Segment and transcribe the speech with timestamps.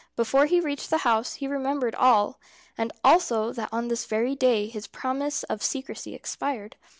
[0.15, 2.39] Before he reached the house he remembered all,
[2.75, 6.75] and also that on this very day his promise of secrecy expired.